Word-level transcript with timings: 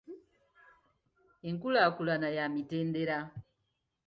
Enkulaakulana 1.49 2.29
ya 2.37 2.45
mitendera. 2.53 3.17